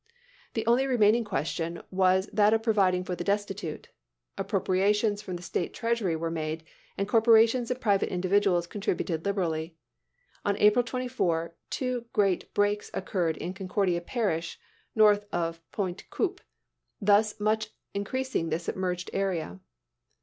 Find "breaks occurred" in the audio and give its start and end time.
12.55-13.37